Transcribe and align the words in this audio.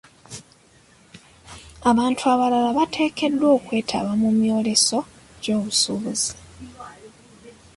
Abantu 1.89 2.21
abalala 2.33 2.69
bateekeddwa 2.77 3.47
okwetaba 3.57 4.11
mu 4.21 4.29
myoleso 4.39 4.97
gy'obusuubuzi. 5.41 6.31